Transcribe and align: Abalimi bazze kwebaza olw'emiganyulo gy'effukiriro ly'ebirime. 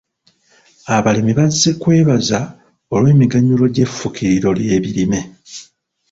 Abalimi 0.95 1.31
bazze 1.39 1.69
kwebaza 1.81 2.39
olw'emiganyulo 2.95 3.65
gy'effukiriro 3.75 4.49
ly'ebirime. 4.59 5.19